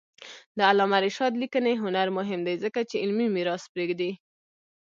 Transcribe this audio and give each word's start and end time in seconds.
د 0.57 0.59
علامه 0.69 0.97
رشاد 1.05 1.33
لیکنی 1.43 1.73
هنر 1.83 2.07
مهم 2.17 2.39
دی 2.47 2.55
ځکه 2.63 2.79
چې 2.89 2.95
علمي 3.03 3.27
میراث 3.35 3.63
پرېږدي. 3.73 4.11